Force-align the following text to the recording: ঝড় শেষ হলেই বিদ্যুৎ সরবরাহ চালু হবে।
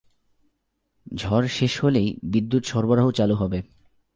ঝড় 1.13 1.47
শেষ 1.47 1.73
হলেই 1.83 2.09
বিদ্যুৎ 2.23 2.63
সরবরাহ 2.65 3.11
চালু 3.11 3.35
হবে। 3.35 3.59